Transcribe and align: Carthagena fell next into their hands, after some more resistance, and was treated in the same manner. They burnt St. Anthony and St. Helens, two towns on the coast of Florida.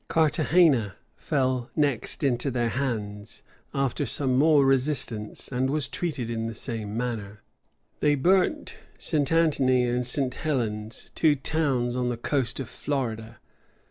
Carthagena 0.07 0.95
fell 1.15 1.69
next 1.75 2.23
into 2.23 2.49
their 2.49 2.69
hands, 2.69 3.43
after 3.71 4.03
some 4.07 4.35
more 4.35 4.65
resistance, 4.65 5.47
and 5.49 5.69
was 5.69 5.87
treated 5.87 6.27
in 6.27 6.47
the 6.47 6.55
same 6.55 6.97
manner. 6.97 7.43
They 7.99 8.15
burnt 8.15 8.79
St. 8.97 9.31
Anthony 9.31 9.83
and 9.85 10.07
St. 10.07 10.33
Helens, 10.33 11.11
two 11.13 11.35
towns 11.35 11.95
on 11.95 12.09
the 12.09 12.17
coast 12.17 12.59
of 12.59 12.67
Florida. 12.67 13.37